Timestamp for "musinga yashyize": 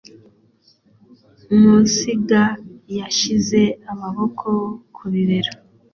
1.61-3.61